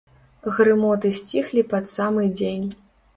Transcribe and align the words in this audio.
Грымоты 0.59 1.11
сціхлі 1.17 1.63
пад 1.73 1.83
самы 1.91 2.23
дзень. 2.41 2.65